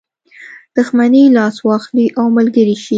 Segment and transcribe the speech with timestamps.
[0.75, 2.89] دښمني لاس واخلي او ملګری شي.